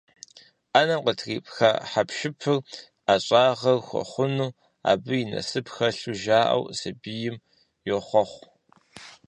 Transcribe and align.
Ӏэнэм 0.71 1.01
къытриха 1.05 1.71
хьэпшыпыр 1.89 2.57
ӀэщӀагъэ 3.05 3.73
хуэхъуну, 3.87 4.49
абы 4.91 5.13
и 5.23 5.25
насып 5.31 5.67
хэлъу 5.75 6.13
жаӀэу, 6.23 6.63
сабийм 6.79 7.35
йохъуэхъу. 7.87 8.45